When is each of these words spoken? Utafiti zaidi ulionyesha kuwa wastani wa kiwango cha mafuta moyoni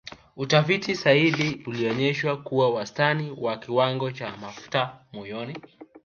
Utafiti 0.37 0.93
zaidi 0.93 1.63
ulionyesha 1.67 2.35
kuwa 2.35 2.73
wastani 2.73 3.31
wa 3.41 3.57
kiwango 3.57 4.11
cha 4.11 4.37
mafuta 4.37 4.99
moyoni 5.13 5.57